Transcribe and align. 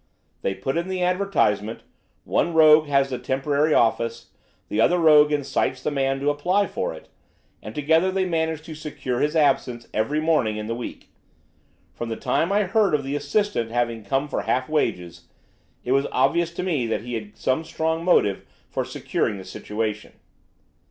They 0.41 0.55
put 0.55 0.77
in 0.77 0.87
the 0.87 1.03
advertisement, 1.03 1.81
one 2.23 2.55
rogue 2.55 2.87
has 2.87 3.11
the 3.11 3.19
temporary 3.19 3.71
office, 3.75 4.31
the 4.67 4.81
other 4.81 4.97
rogue 4.97 5.31
incites 5.31 5.83
the 5.83 5.91
man 5.91 6.19
to 6.21 6.31
apply 6.31 6.65
for 6.65 6.91
it, 6.95 7.07
and 7.61 7.75
together 7.75 8.11
they 8.11 8.25
manage 8.25 8.63
to 8.63 8.73
secure 8.73 9.19
his 9.19 9.35
absence 9.35 9.87
every 9.93 10.19
morning 10.19 10.57
in 10.57 10.65
the 10.65 10.73
week. 10.73 11.09
From 11.93 12.09
the 12.09 12.15
time 12.15 12.49
that 12.49 12.55
I 12.55 12.63
heard 12.63 12.95
of 12.95 13.03
the 13.03 13.15
assistant 13.15 13.69
having 13.69 14.03
come 14.03 14.27
for 14.27 14.41
half 14.41 14.67
wages, 14.67 15.27
it 15.83 15.91
was 15.91 16.07
obvious 16.11 16.51
to 16.55 16.63
me 16.63 16.87
that 16.87 17.01
he 17.01 17.13
had 17.13 17.37
some 17.37 17.63
strong 17.63 18.03
motive 18.03 18.43
for 18.71 18.83
securing 18.83 19.37
the 19.37 19.45
situation." 19.45 20.13